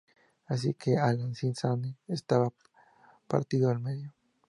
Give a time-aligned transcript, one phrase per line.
[0.47, 2.51] Así que "Aladdin Sane" estaba
[3.27, 4.15] partido al medio".